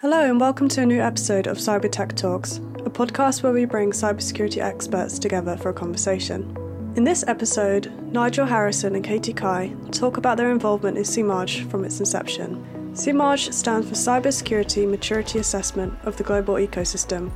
[0.00, 3.64] Hello, and welcome to a new episode of Cyber Tech Talks, a podcast where we
[3.64, 6.56] bring cybersecurity experts together for a conversation.
[6.94, 11.84] In this episode, Nigel Harrison and Katy Caie talk about their involvement in CMAGE from
[11.84, 12.64] its inception.
[12.94, 17.32] CMAGE stands for Cybersecurity Maturity Assessment of the Global Ecosystem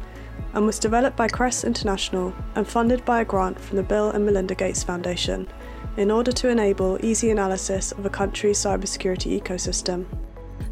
[0.54, 4.24] and was developed by Crest International and funded by a grant from the Bill and
[4.24, 5.48] Melinda Gates Foundation
[5.96, 10.06] in order to enable easy analysis of a country's cybersecurity ecosystem.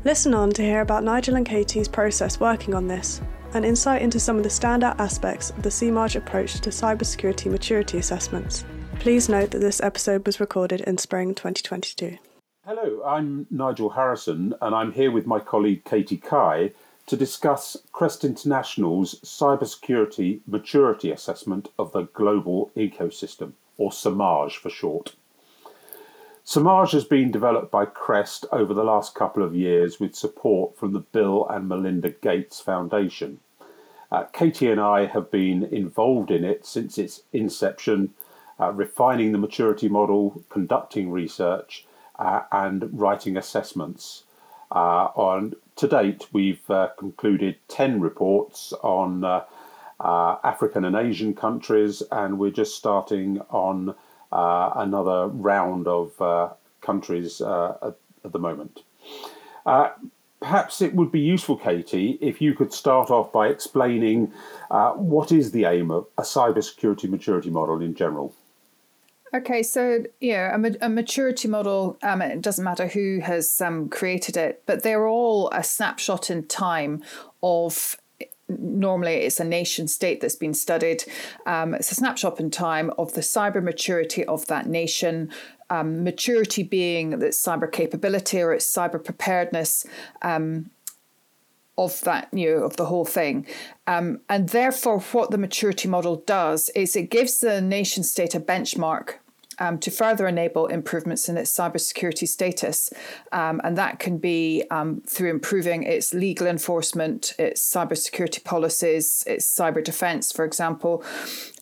[0.02, 3.20] Listen on to hear about Nigel and Katy's process working on this
[3.52, 7.98] and insight into some of the standout aspects of the CMAGE approach to cybersecurity maturity
[7.98, 8.64] assessments.
[8.98, 12.16] Please note that this episode was recorded in spring 2022.
[12.64, 16.72] Hello, I'm Nigel Harrison, and I'm here with my colleague Katy Caie
[17.06, 25.14] to discuss Crest International's cybersecurity maturity assessment of the global ecosystem, or CMAGE for short.
[26.50, 30.92] CMAGE has been developed by Crest over the last couple of years with support from
[30.92, 33.38] the Bill and Melinda Gates Foundation.
[34.10, 38.14] Uh, Katy and I have been involved in it since its inception,
[38.58, 41.86] uh, refining the maturity model, conducting research,
[42.18, 44.24] uh, and writing assessments.
[44.72, 49.44] Uh, on to date, we've uh, concluded ten reports on uh,
[50.00, 53.94] African and Asian countries, and we're just starting on
[54.32, 56.50] another round of uh,
[56.80, 58.80] countries uh, at, at, the moment.
[60.40, 64.32] Perhaps it would be useful, Katy, if you could start off by explaining
[64.70, 68.34] uh, what is the aim of a cybersecurity maturity model in general.
[69.34, 71.98] Okay, so yeah, a, a maturity model.
[72.02, 76.46] Um, it doesn't matter who has um, created it, but they're all a snapshot in
[76.46, 77.02] time
[77.42, 77.98] of
[78.58, 81.04] normally it's a nation state that's been studied.
[81.46, 85.30] Um, it's a snapshot in time of the cyber maturity of that nation.
[85.68, 89.86] Um, maturity being its cyber capability or its cyber preparedness
[90.22, 90.70] um,
[91.78, 93.46] of that, you know, of the whole thing.
[93.86, 98.40] Um, and therefore, what the maturity model does is it gives the nation state a
[98.40, 99.14] benchmark
[99.60, 102.90] um, to further enable improvements in its cybersecurity status.
[103.30, 109.46] Um, and that can be um, through improving its legal enforcement, its cybersecurity policies, its
[109.46, 111.04] cyber defense, for example,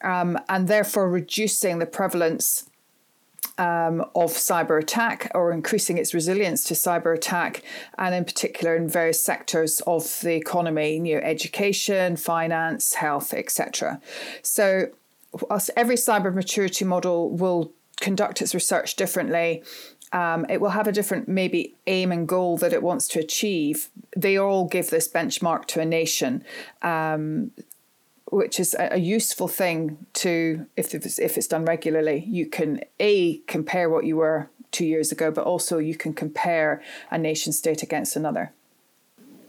[0.02, 2.64] um, and therefore reducing the prevalence.
[3.56, 7.62] Um, of cyber attack or increasing its resilience to cyber attack,
[7.96, 14.00] and in particular in various sectors of the economy, you know, education, finance, health, etc.
[14.42, 14.90] So,
[15.76, 19.62] every cyber maturity model will conduct its research differently.
[20.12, 23.90] Um, it will have a different maybe aim and goal that it wants to achieve.
[24.16, 26.44] They all give this benchmark to a nation,
[26.80, 27.50] um,
[28.30, 32.24] which is a, a, useful thing to if it's, if it's done regularly.
[32.26, 36.82] You can a compare what you were two years ago, but also you can compare
[37.10, 38.52] a nation state against another.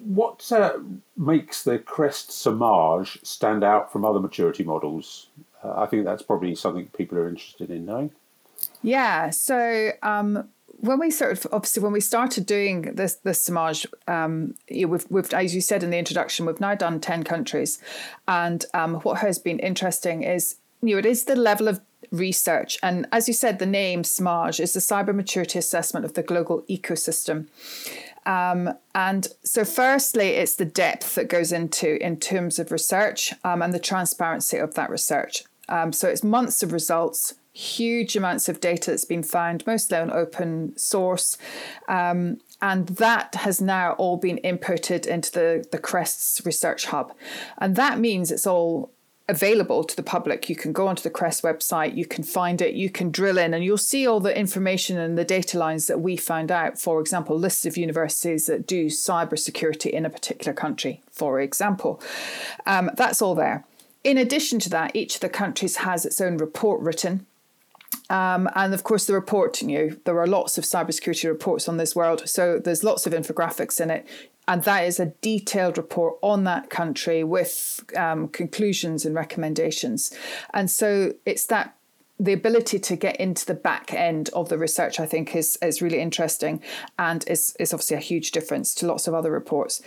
[0.03, 0.79] What uh,
[1.17, 5.27] makes the Crest CMAGE stand out from other maturity models?
[5.63, 8.11] Uh, I think that's probably something people are interested in knowing.
[8.81, 9.29] Yeah.
[9.29, 10.49] So um,
[10.81, 15.33] when we sort of obviously when we started doing this this CMAGE, um, we've, we've
[15.33, 17.79] as you said in the introduction, we've now done ten countries,
[18.27, 21.81] and um, what has been interesting is you know it is the level of
[22.11, 26.23] research, and as you said, the name CMAGE is the Cyber Maturity Assessment of the
[26.23, 27.47] Global Ecosystem.
[28.25, 33.61] Um, and so, firstly, it's the depth that goes into in terms of research um,
[33.61, 35.43] and the transparency of that research.
[35.67, 40.09] Um, so, it's months of results huge amounts of data that's been found, mostly on
[40.11, 41.37] open source.
[41.87, 47.13] Um, and that has now all been inputted into the, the Crest's Research Hub.
[47.57, 48.91] And that means it's all
[49.27, 50.49] available to the public.
[50.49, 53.53] You can go onto the Crest website, you can find it, you can drill in,
[53.53, 56.79] and you'll see all the information and the data lines that we found out.
[56.79, 62.01] For example, lists of universities that do cybersecurity in a particular country, for example.
[62.65, 63.65] Um, that's all there.
[64.03, 67.25] In addition to that, each of the countries has its own report written
[68.09, 71.95] um, and of course, the report, you there are lots of cybersecurity reports on this
[71.95, 72.27] world.
[72.27, 74.07] So there's lots of infographics in it.
[74.47, 80.11] And that is a detailed report on that country with um, conclusions and recommendations.
[80.55, 81.75] And so it's that
[82.19, 85.83] the ability to get into the back end of the research, I think, is, is
[85.83, 86.63] really interesting
[86.97, 89.83] and is, is obviously a huge difference to lots of other reports.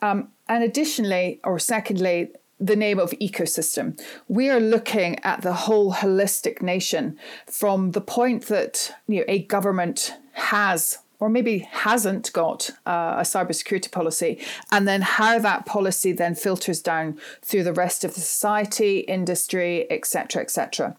[0.00, 4.00] Um, and additionally, or secondly, the name of ecosystem.
[4.28, 9.42] We are looking at the whole holistic nation from the point that you know, a
[9.42, 14.38] government has or maybe hasn't got uh, a cybersecurity policy,
[14.70, 19.90] and then how that policy then filters down through the rest of the society, industry,
[19.90, 20.96] etc., etc.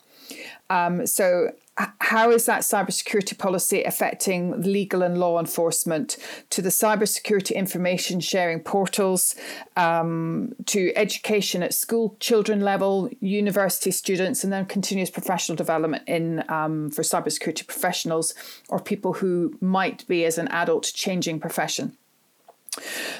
[0.69, 1.51] Um, so
[1.99, 6.17] how is that cybersecurity policy affecting legal and law enforcement
[6.49, 9.35] to the cybersecurity information sharing portals,
[9.75, 16.43] um, to education at school children level, university students, and then continuous professional development in
[16.49, 18.33] um, for cybersecurity professionals
[18.69, 21.95] or people who might be as an adult changing profession?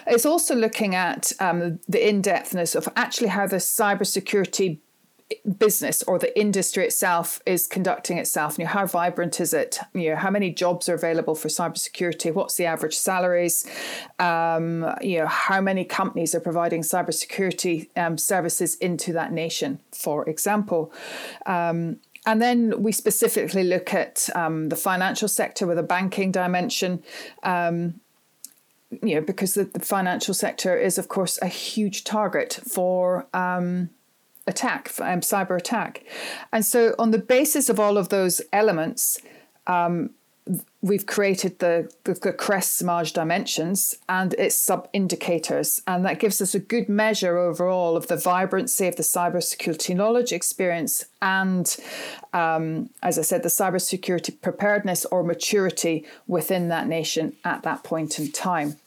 [0.06, 4.80] It's also looking at um, the in depthness of actually how the cybersecurity
[5.58, 8.58] business or the industry itself is conducting itself.
[8.58, 9.80] You know, how vibrant is it?
[9.94, 12.34] You know, how many jobs are available for cybersecurity?
[12.34, 13.66] What's the average salaries?
[14.20, 20.28] Um, you know, how many companies are providing cybersecurity um, services into that nation, for
[20.30, 20.94] example?
[21.46, 27.04] Um, and then we specifically look at um, the financial sector with a banking dimension
[27.44, 28.00] um,
[29.04, 33.90] you know, because the, the, financial sector is, of course, a huge target for um,
[34.48, 36.04] attack, um, cyber attack.
[36.52, 39.20] And so, on the basis of all of those elements,
[39.68, 40.12] um,
[40.82, 45.82] we've created the, the, the CREST CMAGE dimensions and its sub indicators.
[45.88, 50.32] And that gives us a good measure overall of the vibrancy of the cybersecurity knowledge
[50.32, 51.76] experience and,
[52.34, 58.20] um, as I said, the cybersecurity preparedness or maturity within that nation at that point
[58.20, 58.78] in time.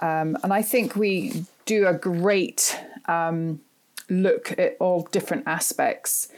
[0.00, 3.60] Um, and I think we do a great um,
[4.08, 6.28] look at all different aspects.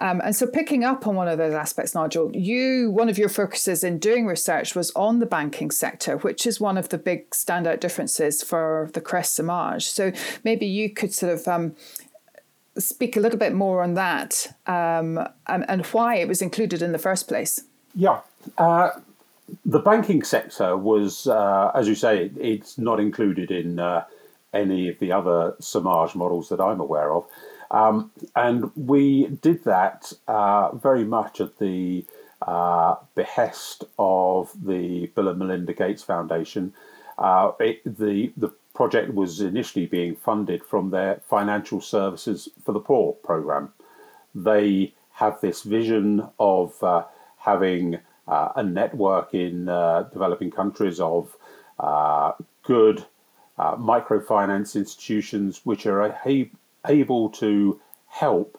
[0.00, 3.28] Um, and so, picking up on one of those aspects, Nigel, you one of your
[3.28, 7.28] focuses in doing research was on the banking sector, which is one of the big
[7.30, 9.82] standout differences for the CREST CMAGE.
[9.82, 10.12] So,
[10.42, 11.76] maybe you could sort of um,
[12.78, 16.92] speak a little bit more on that um, and, and, why it was included in
[16.92, 17.60] the first place.
[17.94, 18.20] Yeah.
[18.56, 18.90] Uh,
[19.66, 23.78] the banking sector was, uh, as you say, it's not included in.
[23.78, 24.04] Uh,
[24.52, 27.26] any of the other SMARJ models that I'm aware of.
[27.70, 32.04] Um, and we did that uh, very much at the
[32.42, 36.72] uh, behest of the Bill and Melinda Gates Foundation.
[37.18, 42.80] Uh, it, the the project was initially being funded from their Financial Services for the
[42.80, 43.72] Poor program.
[44.34, 47.04] They have this vision of uh,
[47.36, 51.36] having uh, a network in uh, developing countries of
[52.62, 53.04] good
[53.60, 56.18] uh, microfinance institutions which are
[56.86, 58.58] able to help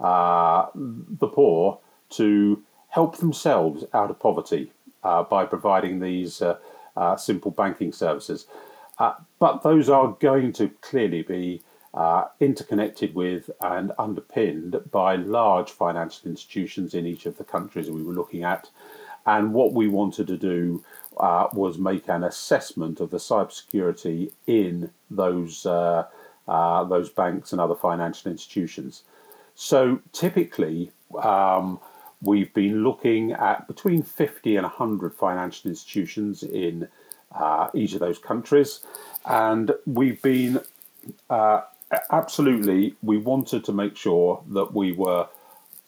[0.00, 1.78] uh, the poor
[2.08, 4.72] to help themselves out of poverty
[5.04, 6.56] uh, by providing these uh,
[6.96, 8.46] uh, simple banking services.
[8.98, 11.62] Uh, but those are going to clearly be
[12.38, 18.14] interconnected with and underpinned by large financial institutions in each of the countries we were
[18.14, 18.70] looking at.
[19.26, 20.82] And what we wanted to do
[21.16, 26.06] uh, was make an assessment of the cybersecurity in those uh,
[26.48, 29.02] uh, those banks and other financial institutions.
[29.54, 30.90] So typically,
[31.22, 31.78] um,
[32.22, 36.88] we've been looking at between 50 and 100 financial institutions in
[37.32, 38.80] uh, each of those countries,
[39.24, 40.60] and we've been
[41.28, 41.62] uh,
[42.10, 45.26] absolutely we wanted to make sure that we were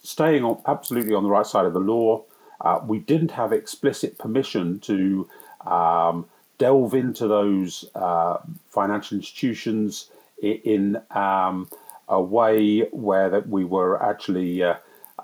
[0.02, 2.24] staying on absolutely on the right side of the law
[2.62, 5.28] uh, we didn't have explicit permission to
[5.66, 6.26] um,
[6.58, 8.38] delve into those uh,
[8.70, 10.10] financial institutions
[10.40, 11.68] in, um,
[12.08, 14.74] a way where that we were actually uh,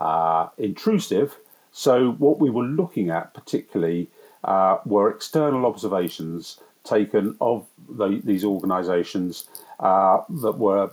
[0.00, 1.36] uh intrusive.
[1.72, 4.08] So what we were looking at particularly
[4.44, 9.48] uh, were external observations taken of the, these organisations
[9.80, 10.90] that were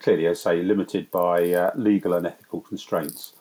[0.00, 3.32] clearly, I say, limited by legal and ethical constraints.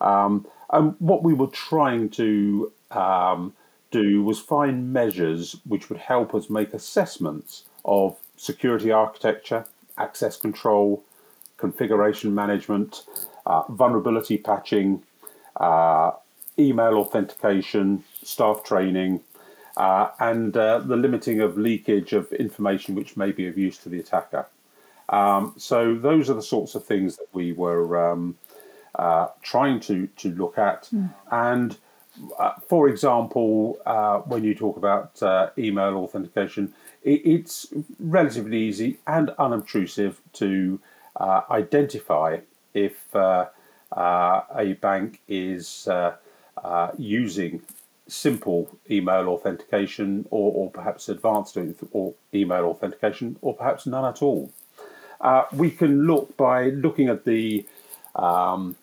[0.00, 3.52] Um, and what we were trying to um,
[3.90, 9.64] do was find measures which would help us make assessments of security architecture,
[9.98, 11.02] access control,
[11.56, 13.04] configuration management,
[13.46, 15.02] uh, vulnerability patching,
[15.56, 16.10] uh,
[16.58, 19.20] email authentication, staff training,
[19.76, 23.88] uh, and uh, the limiting of leakage of information which may be of use to
[23.88, 24.46] the attacker.
[25.08, 28.36] Um, so those are the sorts of things that we were um,
[28.96, 30.88] uh, trying to to look at.
[30.92, 31.12] Mm.
[31.30, 31.76] And
[32.38, 36.72] uh, for example, uh, when you talk about uh, email authentication,
[37.02, 37.66] it, it's
[38.00, 40.80] relatively easy and unobtrusive to
[41.16, 42.38] uh, identify
[42.74, 43.46] if uh,
[43.92, 45.88] a bank is
[46.96, 47.62] using
[48.08, 51.58] simple email authentication or, or perhaps advanced
[51.90, 54.50] or email authentication or perhaps none at all.
[55.52, 57.66] we can look by looking at the
[58.14, 58.76] um,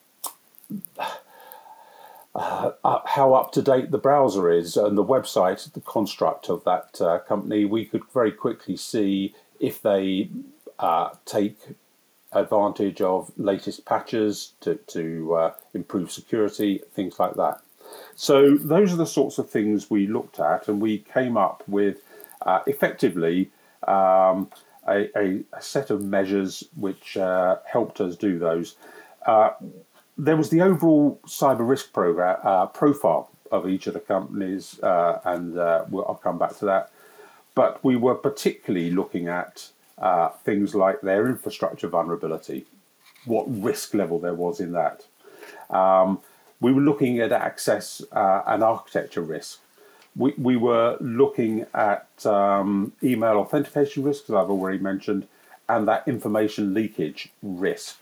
[2.35, 2.71] uh,
[3.05, 7.19] how up to date the browser is and the website, the construct of that uh,
[7.19, 10.29] company, we could very quickly see if they
[10.79, 11.57] uh, take
[12.31, 17.61] advantage of latest patches to, to uh, improve security, things like that.
[18.15, 21.97] So those are the sorts of things we looked at, and we came up with
[22.41, 23.51] uh, effectively
[23.87, 24.49] um,
[24.87, 28.75] a, a, a, set of measures which uh, helped us do those.
[30.17, 35.19] There was the overall cyber risk program uh, profile of each of the companies, uh,
[35.25, 36.91] and uh, I'll come back to that.
[37.55, 42.65] But we were particularly looking at uh, things like their infrastructure vulnerability,
[43.25, 45.05] what risk level there was in that.
[45.69, 46.19] Um,
[46.59, 49.59] we were looking at access uh, and architecture risk.
[50.15, 55.27] We, we were looking at um, email authentication risk, as I've already mentioned,
[55.67, 57.97] and that information leakage risk.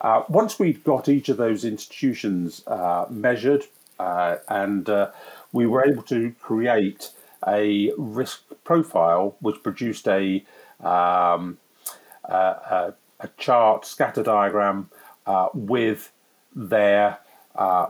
[0.00, 3.64] Uh, once we'd got each of those institutions uh, measured,
[3.98, 5.10] uh, and uh,
[5.52, 7.10] we were able to create
[7.46, 10.44] a risk profile which produced a,
[10.80, 11.58] um,
[12.24, 14.90] a, a, chart, scatter diagram
[15.26, 16.12] uh, with
[16.54, 17.18] their
[17.54, 17.86] uh,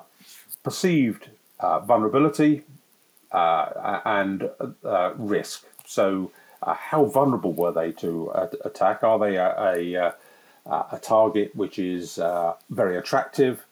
[0.62, 1.28] perceived
[1.60, 2.62] uh, vulnerability
[3.32, 4.50] and
[5.16, 5.64] risk.
[5.84, 6.30] So,
[6.62, 8.30] how vulnerable were they to
[8.64, 9.04] attack?
[9.04, 10.14] Are they a, a,
[10.66, 12.18] a target which is
[12.70, 13.64] very attractive?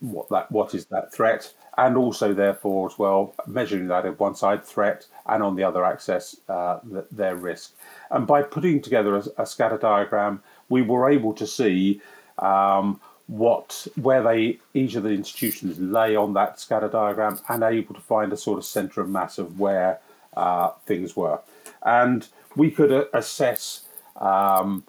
[0.00, 4.34] what that what is that threat, and also therefore as well measuring that on one
[4.34, 6.80] side threat and on the other access uh,
[7.12, 7.74] their risk.
[8.10, 12.00] And by putting together a, a, scatter diagram, we were able to see
[12.38, 17.94] um, what where they each of the institutions lay on that scatter diagram and able
[17.94, 20.00] to find a sort of center of mass of where
[20.36, 21.40] uh, things were.
[21.82, 23.82] And we could uh, assess
[24.16, 24.84] um,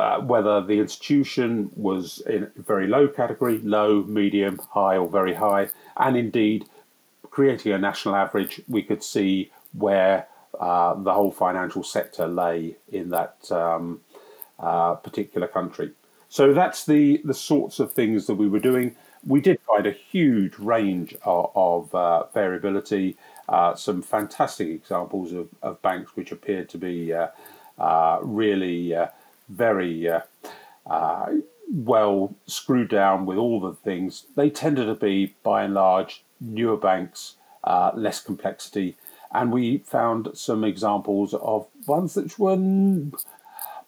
[0.00, 5.68] uh, whether the institution was in very low category, low, medium, high, or very high,
[5.98, 6.64] and indeed
[7.30, 10.26] creating a national average, we could see where
[10.58, 14.00] uh, the whole financial sector lay in that um,
[14.58, 15.90] uh, particular country.
[16.28, 18.96] So that's the the sorts of things that we were doing.
[19.26, 23.16] We did find a huge range of, of uh, variability.
[23.48, 27.12] Uh, some fantastic examples of, of banks which appeared to be
[28.22, 28.94] really
[29.50, 30.20] very uh,
[30.86, 31.26] uh,
[31.72, 34.26] well screwed down with all the things.
[34.36, 38.96] They tended to be, by and large, newer banks, uh, less complexity,
[39.32, 42.56] and we found some examples of ones that were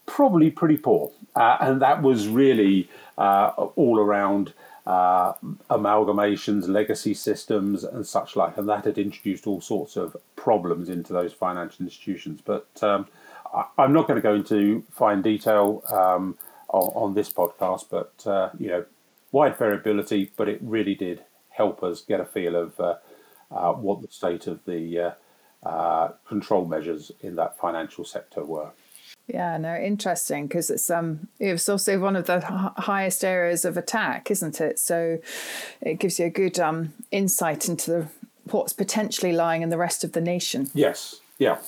[0.06, 2.88] probably pretty poor, uh, and that was really
[3.18, 4.52] uh, all around.
[4.84, 5.32] Uh,
[5.70, 11.12] amalgamations, legacy systems, and such like, and that had introduced all sorts of problems into
[11.12, 12.40] those financial institutions.
[12.44, 13.06] But um,
[13.52, 18.26] I, am not going to go into fine detail um, on, on, this podcast, but
[18.26, 18.84] uh, you know,
[19.30, 22.94] wide variability, but it really did help us get a feel of uh,
[23.50, 25.14] uh, what the state of the
[25.64, 28.70] uh, uh, control measures in that financial sector were.
[29.28, 33.76] Yeah, no, interesting because it's um it's also one of the h- highest areas of
[33.76, 34.78] attack, isn't it?
[34.80, 35.18] So
[35.80, 38.08] it gives you a good um insight into the,
[38.50, 40.70] what's potentially lying in the rest of the nation.
[40.74, 41.58] Yes, yeah.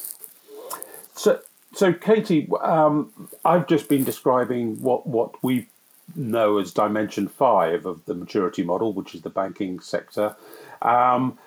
[1.14, 1.40] So
[1.74, 3.12] so, Katy, um,
[3.44, 5.68] I've just been describing what, what we
[6.14, 10.36] know as dimension five of the maturity model, which is the banking sector.
[10.82, 11.38] Um,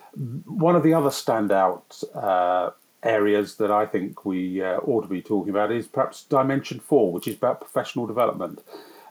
[0.46, 2.72] one of the other standout uh,
[3.04, 7.12] areas that I think we uh, ought to be talking about is perhaps dimension four,
[7.12, 8.62] which is about professional development.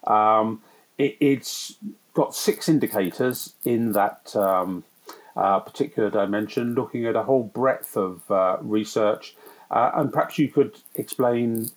[0.06, 0.62] Um,
[0.98, 1.76] it, has
[2.14, 4.84] got six indicators in that um,
[5.36, 9.36] uh, particular dimension, looking at a whole breadth of uh, research
[9.70, 11.70] uh, and perhaps you could explain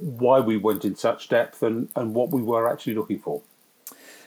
[0.00, 3.42] why we went in such depth and, and what we were actually looking for.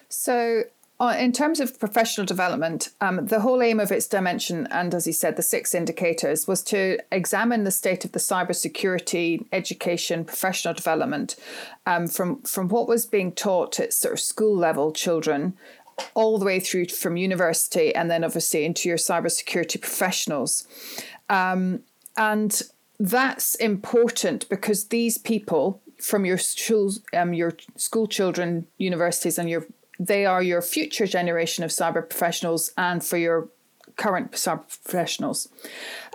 [0.10, 0.64] So,
[1.00, 5.06] uh, in terms of professional development, um, the whole aim of its dimension, and as
[5.06, 10.74] he said, the six indicators, was to examine the state of the cybersecurity education professional
[10.74, 11.36] development
[11.88, 15.58] um, from from what was being taught at sort of school level children
[16.14, 20.68] all the way through from university and then obviously into your cybersecurity professionals.
[21.30, 21.82] Um,
[22.18, 22.62] and
[23.04, 29.66] that's important because these people from your schools, um, your school children, universities, and your
[30.00, 33.50] they are your future generation of cyber professionals, and for your
[33.98, 35.50] current cyber professionals.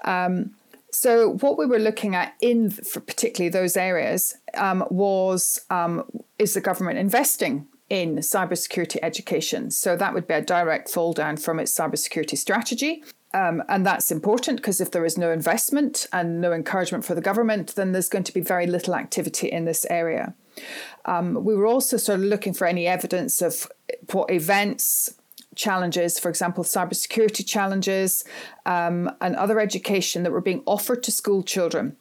[0.04, 0.54] Um,
[0.90, 6.04] so what we were looking at in particularly those areas um, was um,
[6.38, 9.70] is the government investing in cybersecurity education?
[9.70, 13.02] So that would be a direct fall down from its cybersecurity strategy.
[13.34, 17.20] Um, and that's important because if there is no investment and no encouragement for the
[17.20, 20.34] government, then there's going to be very little activity in this area.
[21.04, 23.70] Um, we were also sort of looking for any evidence of
[24.12, 25.14] what events,
[25.54, 28.24] challenges, for example, cybersecurity challenges,
[28.64, 31.96] um, and other education that were being offered to school children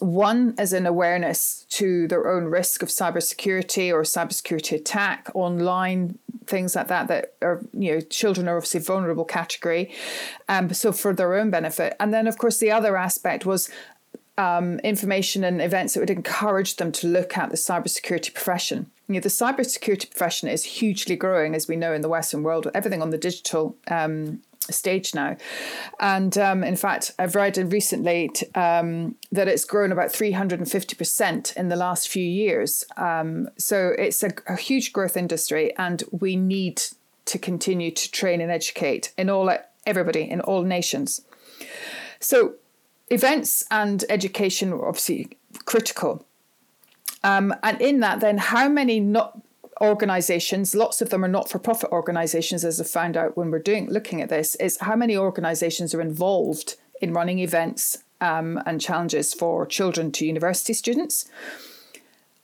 [0.00, 6.74] one as an awareness to their own risk of cybersecurity or cybersecurity attack online things
[6.74, 9.92] like that that are you know children are obviously vulnerable category
[10.48, 11.94] um, so for their own benefit.
[12.00, 13.70] And then of course the other aspect was
[14.38, 18.90] um, information and events that would encourage them to look at the cybersecurity profession.
[19.08, 22.68] You know, the cybersecurity profession is hugely growing, as we know in the Western world,
[22.72, 24.40] everything on the digital um,
[24.72, 25.36] stage now.
[26.00, 31.68] And um, in fact, I've read recently t- um, that it's grown about 350% in
[31.68, 32.84] the last few years.
[32.96, 36.82] Um, so it's a, a, huge growth industry, and we need
[37.26, 39.50] to continue to train and educate in all
[39.86, 41.22] everybody in all nations.
[42.20, 42.54] So
[43.10, 46.24] events and education are obviously critical.
[47.24, 49.40] Um, and in that, then, how many not
[49.80, 53.58] organizations, lots of them are not for profit organizations, as I found out when we're
[53.58, 58.80] doing looking at this, is how many organizations are involved in running events um, and
[58.80, 61.28] challenges for children to university students.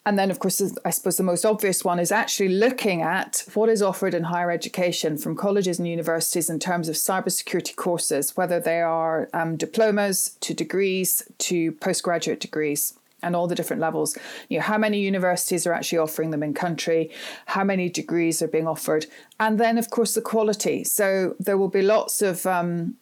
[0.06, 3.70] And then, of course, I suppose the most obvious one is actually looking at what
[3.70, 8.60] is offered in higher education from colleges and universities in terms of cybersecurity courses, whether
[8.60, 14.16] they are um, diplomas to degrees to postgraduate degrees and all the different levels.
[14.48, 17.10] You know, how many universities are actually offering them in country,
[17.46, 19.06] how many degrees are being offered,
[19.40, 20.84] and then of course the quality.
[20.84, 22.96] So there will be lots of um,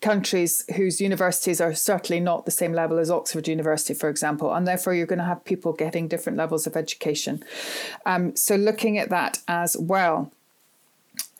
[0.00, 4.66] countries whose universities are certainly not the same level as Oxford University, for example, and
[4.66, 7.42] therefore you're going to have people getting different levels of education.
[8.06, 10.32] Um, so looking at that as well.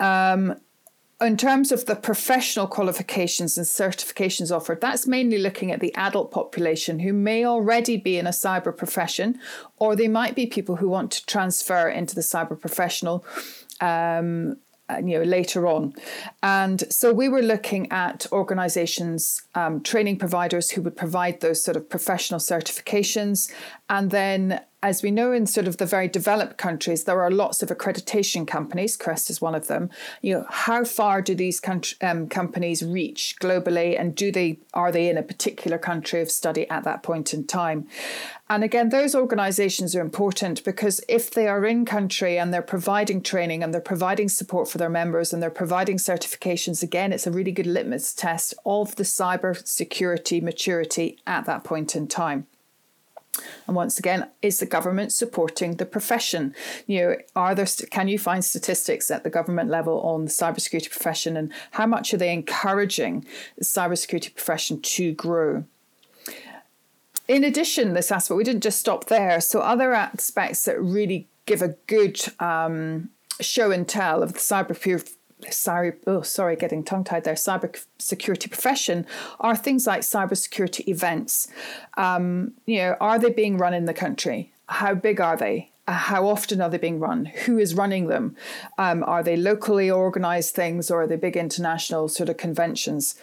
[0.00, 0.56] Um,
[1.20, 6.30] in terms of the professional qualifications and certifications offered, that's mainly looking at the adult
[6.30, 9.38] population who may already be in a cyber profession,
[9.78, 13.24] or they might be people who want to transfer into the cyber professional
[13.80, 14.56] um,
[14.96, 15.92] you know later on.
[16.42, 21.76] And so we were looking at organizations um, training providers who would provide those sort
[21.76, 23.52] of professional certifications
[23.90, 27.64] and then as we know in sort of the very developed countries, there are lots
[27.64, 28.96] of accreditation companies.
[28.96, 29.90] Crest is one of them.
[30.22, 31.60] You know, how far do these
[32.00, 36.68] um, companies reach globally, and do they are they in a particular country of study
[36.70, 37.88] at that point in time?
[38.48, 43.20] And again, those organisations are important because if they are in country and they're providing
[43.20, 47.32] training and they're providing support for their members and they're providing certifications, again, it's a
[47.32, 52.46] really good litmus test of the cyber security maturity at that point in time.
[53.66, 56.54] And once again, is the government supporting the profession?
[56.86, 60.90] You know, are there can you find statistics at the government level on the cybersecurity
[60.90, 65.64] profession, and how much are they encouraging the cybersecurity profession to grow?
[67.26, 69.40] In addition, this aspect we didn't just stop there.
[69.40, 74.76] So other aspects that really give a good um, show and tell of the cyber
[75.50, 79.06] sorry, oh, sorry, getting tongue tied there, cyber security profession
[79.40, 81.48] are things like cybersecurity events.
[81.96, 84.52] Um, you know, are they being run in the country?
[84.68, 85.70] How big are they?
[85.86, 87.24] Uh, how often are they being run?
[87.24, 88.36] Who is running them?
[88.76, 93.14] Um, are they locally organized things or are they big international sort of conventions?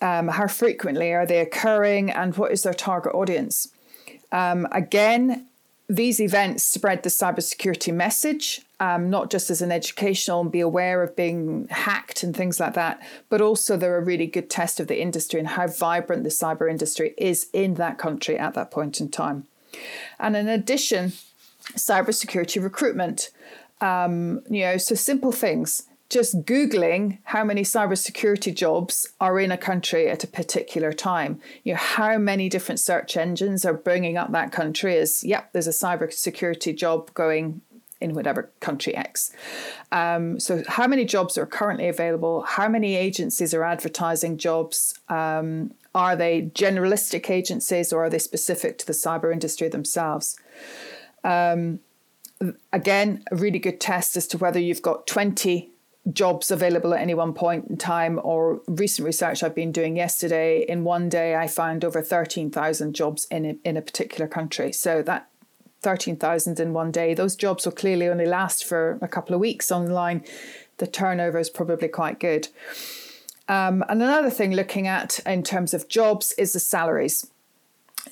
[0.00, 3.72] Um, how frequently are they occurring and what is their target audience?
[4.30, 5.46] Um, again,
[5.88, 11.02] these events spread the cybersecurity message, um, not just as an educational and be aware
[11.02, 14.88] of being hacked and things like that, but also they're a really good test of
[14.88, 19.00] the industry and how vibrant the cyber industry is in that country at that point
[19.00, 19.46] in time.
[20.18, 21.12] And in addition,
[21.74, 23.30] cybersecurity recruitment.
[23.80, 29.58] Um, you know, so simple things just Googling how many cybersecurity jobs are in a
[29.58, 31.40] country at a particular time.
[31.64, 35.66] You know, how many different search engines are bringing up that country as, yep, there's
[35.66, 37.60] a cybersecurity job going
[38.00, 39.32] in whatever country X.
[39.90, 42.42] Um, so, how many jobs are currently available?
[42.42, 44.98] How many agencies are advertising jobs?
[45.08, 50.38] Um, are they generalistic agencies or are they specific to the cyber industry themselves?
[51.24, 51.80] Um,
[52.72, 55.70] again, a really good test as to whether you've got 20
[56.12, 60.64] jobs available at any one point in time or recent research I've been doing yesterday
[60.68, 64.72] in one day I found over 13,000 jobs in a, in a particular country.
[64.72, 65.28] So that
[65.82, 69.72] 13,000 in one day those jobs will clearly only last for a couple of weeks
[69.72, 70.24] online.
[70.78, 72.48] The turnover is probably quite good.
[73.48, 77.30] Um, and another thing looking at in terms of jobs is the salaries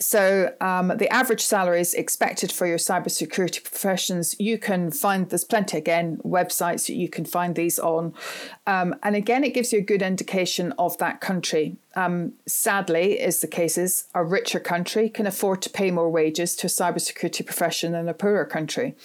[0.01, 5.79] so, um, the average salaries expected for your cybersecurity professions, you can find there's plenty
[5.79, 8.13] again websites that you can find these on,
[8.67, 11.77] um, and again it gives you a good indication of that country.
[11.97, 16.67] Um, sadly, is the cases a richer country can afford to pay more wages to
[16.67, 18.97] a cybersecurity profession than a poorer country,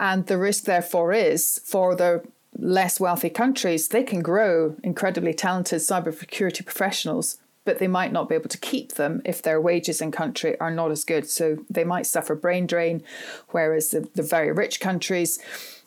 [0.00, 2.22] and the risk therefore is for the
[2.58, 8.34] less wealthy countries they can grow incredibly talented cybersecurity professionals but they might not be
[8.34, 11.28] able to keep them if their wages in country are not as good.
[11.28, 13.02] So they might suffer brain drain,
[13.50, 15.38] whereas the, the very rich countries,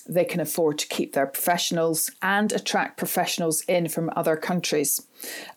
[0.08, 5.02] they can afford to keep their professionals and attract professionals in from other countries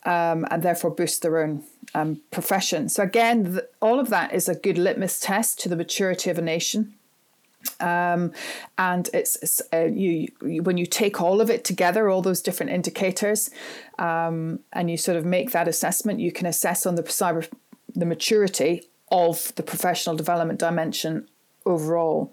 [0.04, 1.62] um, and therefore boost their own
[1.94, 2.88] um, profession.
[2.88, 6.38] So, again, the, all of that is a good litmus test to the maturity of
[6.38, 6.94] a nation.
[7.80, 8.32] Um,
[8.76, 12.40] and it's, it's uh, you, you, when you take all of it together, all those
[12.40, 13.50] different indicators,
[13.98, 17.48] um, and you sort of make that assessment, you can assess on the cyber
[17.94, 21.26] the maturity of the professional development dimension
[21.66, 22.32] overall.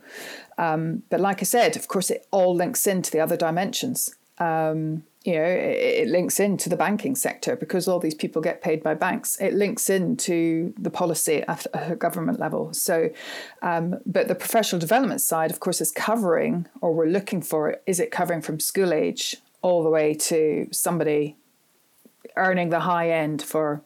[0.57, 4.15] Um, but like I said, of course, it all links into the other dimensions.
[4.37, 8.61] Um, you know, it, it, links into the banking sector because all these people get
[8.61, 9.41] paid by banks.
[9.41, 12.71] It links into the policy at a government level.
[12.73, 13.09] So,
[13.63, 17.99] um, but the professional development side, of course, is covering, or we're looking for, is
[17.99, 21.37] it covering from school age all the way to somebody
[22.35, 23.81] earning the high end for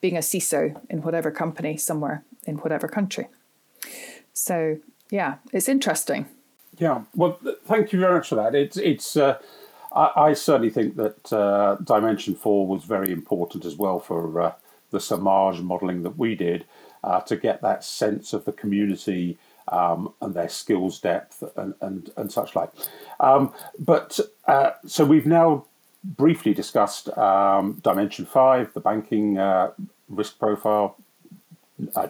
[0.00, 3.26] being a CISO in whatever company somewhere in whatever country.
[4.32, 4.78] So,
[5.10, 6.26] yeah, it's interesting.
[6.78, 8.54] Yeah, well, thank you very much for that.
[8.54, 9.16] It's it's.
[9.16, 9.38] Uh,
[9.94, 14.52] I, I, certainly think that uh, Dimension Four was very important as well for uh,
[14.90, 16.64] the CMAGE modelling that we did
[17.02, 22.10] uh, to get that sense of the community um, and their skills depth and and,
[22.16, 22.70] and such like.
[23.20, 25.66] Um, but uh, so we've now
[26.04, 29.72] briefly discussed um, Dimension Five, the banking uh,
[30.08, 30.96] risk profile.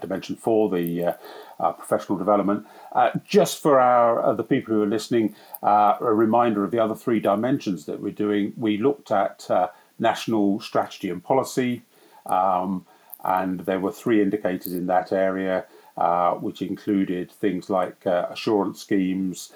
[0.00, 1.16] Dimension Four, the
[1.58, 2.66] uh, professional development.
[2.92, 6.78] Uh, just for our uh, the people who are listening, uh, a reminder of the
[6.78, 8.52] other three dimensions that we're doing.
[8.56, 11.82] We looked at uh, national strategy and policy,
[12.26, 12.86] um,
[13.24, 15.64] and there were three indicators in that area,
[15.96, 19.52] uh, which included things like assurance schemes.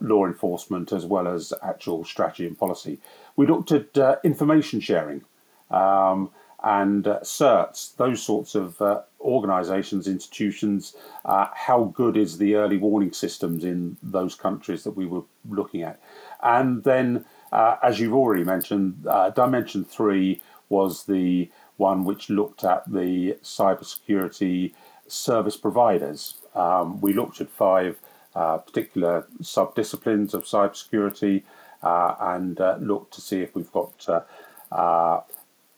[0.00, 2.98] law enforcement, as well as actual strategy and policy.
[3.34, 5.24] We looked at information sharing,
[5.70, 6.30] um,
[6.66, 12.76] and uh, certs, those sorts of uh, organisations, institutions, uh, how good is the early
[12.76, 16.00] warning systems in those countries that we were looking at?
[16.42, 22.64] And then, uh, as you've already mentioned, uh, Dimension 3 was the one which looked
[22.64, 24.74] at the cybersecurity
[25.06, 26.34] service providers.
[26.56, 28.00] Um, we looked at five
[28.34, 31.44] uh, particular sub-disciplines of cybersecurity
[31.80, 34.08] and looked to see if we've got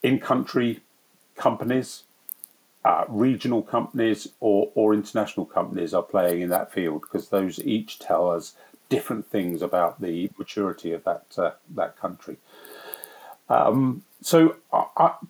[0.03, 0.81] in country
[1.37, 2.05] companies,
[2.85, 7.99] uh, regional companies, or, or international companies are playing in that field because those each
[7.99, 8.55] tell us
[8.89, 12.37] different things about the maturity of that, uh, that country.
[13.49, 14.57] Um, so,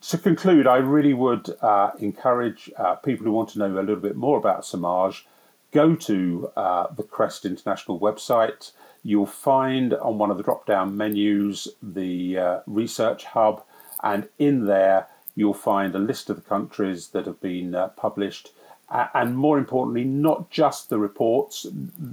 [0.00, 3.96] to conclude, I really would uh, encourage uh, people who want to know a little
[3.96, 5.24] bit more about CMAGE
[5.72, 8.72] go to uh, the Crest International website.
[9.02, 13.62] You'll find on one of the drop down menus the uh, research hub
[14.02, 18.50] and in there you'll find a list of the countries that have been uh, published,
[18.90, 21.66] and more importantly, not just the reports,